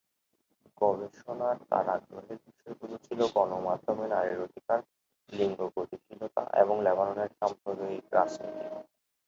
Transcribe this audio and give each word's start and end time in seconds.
গবেষণার 0.81 1.57
তার 1.69 1.85
আগ্রহের 1.89 2.39
বিষয়গুলো 2.45 2.95
ছিল 3.05 3.19
গণমাধ্যমে 3.35 4.05
নারীর 4.07 4.39
অধিকার, 4.39 4.79
লিঙ্গ 5.29 5.59
গতিশীলতা 5.75 6.43
এবং 6.61 6.75
লেবাননের 6.85 7.29
সাম্প্রদায়িক 7.39 8.05
রাজনীতি। 8.13 8.65